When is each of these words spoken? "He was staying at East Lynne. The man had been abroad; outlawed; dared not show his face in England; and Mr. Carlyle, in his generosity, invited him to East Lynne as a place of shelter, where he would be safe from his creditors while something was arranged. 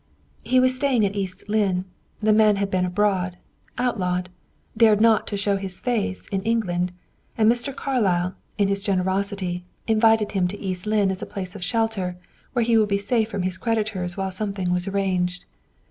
"He 0.41 0.59
was 0.59 0.73
staying 0.73 1.05
at 1.05 1.15
East 1.15 1.47
Lynne. 1.47 1.85
The 2.23 2.33
man 2.33 2.55
had 2.55 2.71
been 2.71 2.85
abroad; 2.85 3.37
outlawed; 3.77 4.29
dared 4.75 4.99
not 4.99 5.29
show 5.37 5.57
his 5.57 5.79
face 5.79 6.27
in 6.29 6.41
England; 6.41 6.91
and 7.37 7.47
Mr. 7.47 7.71
Carlyle, 7.75 8.33
in 8.57 8.67
his 8.67 8.81
generosity, 8.81 9.63
invited 9.85 10.31
him 10.31 10.47
to 10.47 10.59
East 10.59 10.87
Lynne 10.87 11.11
as 11.11 11.21
a 11.21 11.27
place 11.29 11.53
of 11.55 11.63
shelter, 11.63 12.17
where 12.53 12.65
he 12.65 12.79
would 12.79 12.89
be 12.89 12.97
safe 12.97 13.29
from 13.29 13.43
his 13.43 13.59
creditors 13.59 14.17
while 14.17 14.31
something 14.31 14.73
was 14.73 14.87
arranged. 14.87 15.45